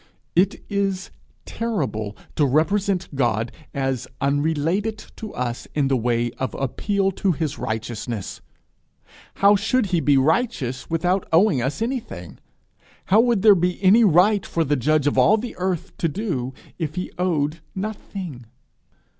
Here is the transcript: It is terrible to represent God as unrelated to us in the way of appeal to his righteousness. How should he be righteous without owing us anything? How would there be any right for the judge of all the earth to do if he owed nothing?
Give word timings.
It 0.35 0.63
is 0.67 1.11
terrible 1.45 2.17
to 2.35 2.43
represent 2.43 3.13
God 3.13 3.51
as 3.71 4.07
unrelated 4.19 4.97
to 5.17 5.31
us 5.35 5.67
in 5.75 5.89
the 5.89 5.95
way 5.95 6.31
of 6.39 6.55
appeal 6.55 7.11
to 7.11 7.33
his 7.33 7.59
righteousness. 7.59 8.41
How 9.35 9.55
should 9.55 9.85
he 9.93 9.99
be 9.99 10.17
righteous 10.17 10.89
without 10.89 11.27
owing 11.31 11.61
us 11.61 11.83
anything? 11.83 12.39
How 13.05 13.19
would 13.21 13.43
there 13.43 13.53
be 13.53 13.79
any 13.83 14.03
right 14.03 14.43
for 14.43 14.63
the 14.63 14.75
judge 14.75 15.05
of 15.05 15.19
all 15.19 15.37
the 15.37 15.55
earth 15.57 15.95
to 15.97 16.07
do 16.09 16.51
if 16.79 16.95
he 16.95 17.11
owed 17.19 17.59
nothing? 17.75 18.47